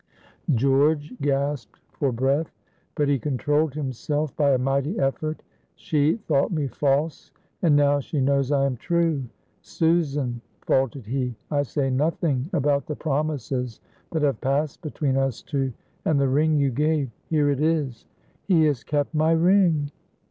George 0.55 1.13
gasped 1.21 1.77
for 1.91 2.11
breath, 2.11 2.51
but 2.95 3.07
he 3.07 3.19
controlled 3.19 3.75
himself 3.75 4.35
by 4.35 4.49
a 4.49 4.57
mighty 4.57 4.97
effort. 4.97 5.43
"She 5.75 6.15
thought 6.15 6.51
me 6.51 6.65
false, 6.65 7.29
and 7.61 7.75
now 7.75 7.99
she 7.99 8.19
knows 8.19 8.51
I 8.51 8.65
am 8.65 8.77
true. 8.77 9.25
Susan," 9.61 10.41
faltered 10.65 11.05
he, 11.05 11.35
"I 11.51 11.61
say 11.61 11.91
nothing 11.91 12.49
about 12.51 12.87
the 12.87 12.95
promises 12.95 13.79
that 14.09 14.23
have 14.23 14.41
passed 14.41 14.81
between 14.81 15.17
us 15.17 15.43
two, 15.43 15.71
and 16.03 16.19
the 16.19 16.29
ring 16.29 16.57
you 16.57 16.71
gave. 16.71 17.11
Here 17.27 17.51
it 17.51 17.59
is." 17.61 18.07
"He 18.47 18.63
has 18.65 18.83
kept 18.83 19.13
my 19.13 19.33
ring!" 19.33 19.91